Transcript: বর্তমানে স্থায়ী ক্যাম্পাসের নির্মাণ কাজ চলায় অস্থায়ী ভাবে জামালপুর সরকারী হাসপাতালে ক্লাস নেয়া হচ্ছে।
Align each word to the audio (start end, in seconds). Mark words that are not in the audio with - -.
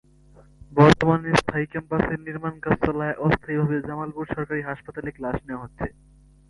বর্তমানে 0.71 1.29
স্থায়ী 1.41 1.65
ক্যাম্পাসের 1.65 2.19
নির্মাণ 2.27 2.53
কাজ 2.59 2.77
চলায় 2.85 3.15
অস্থায়ী 3.25 3.57
ভাবে 3.61 3.77
জামালপুর 3.87 4.25
সরকারী 4.33 4.61
হাসপাতালে 4.63 5.09
ক্লাস 5.11 5.37
নেয়া 5.45 5.61
হচ্ছে। 5.63 5.85